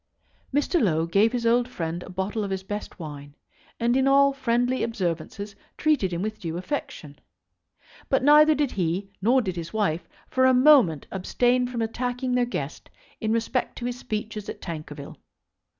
Mr. 0.51 0.81
Low 0.81 1.05
gave 1.05 1.31
his 1.31 1.45
old 1.45 1.67
friend 1.69 2.01
a 2.01 2.09
bottle 2.09 2.43
of 2.43 2.49
his 2.49 2.63
best 2.63 2.97
wine, 2.97 3.35
and 3.79 3.95
in 3.95 4.07
all 4.07 4.33
friendly 4.33 4.81
observances 4.81 5.55
treated 5.77 6.11
him 6.11 6.23
with 6.23 6.39
due 6.39 6.57
affection. 6.57 7.19
But 8.09 8.23
neither 8.23 8.55
did 8.55 8.71
he 8.71 9.11
nor 9.21 9.43
did 9.43 9.55
his 9.55 9.73
wife 9.73 10.09
for 10.27 10.47
a 10.47 10.55
moment 10.55 11.05
abstain 11.11 11.67
from 11.67 11.83
attacking 11.83 12.33
their 12.33 12.45
guest 12.47 12.89
in 13.19 13.31
respect 13.31 13.77
to 13.77 13.85
his 13.85 13.99
speeches 13.99 14.49
at 14.49 14.59
Tankerville. 14.59 15.17